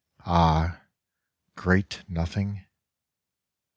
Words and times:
Ah, 0.25 0.81
great 1.55 2.01
Nothing 2.09 2.65